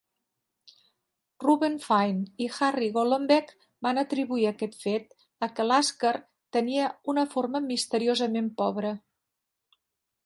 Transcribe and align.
Reuben 1.43 1.75
Fine 1.83 2.23
i 2.45 2.47
Harry 2.55 2.87
Golombek 2.95 3.53
van 3.89 4.03
atribuir 4.05 4.49
aquest 4.53 4.79
fet 4.87 5.15
a 5.49 5.53
què 5.55 5.69
Lasker 5.69 6.15
tenia 6.59 6.91
una 7.15 7.27
forma 7.37 7.65
misteriosament 7.69 8.51
pobre. 8.65 8.97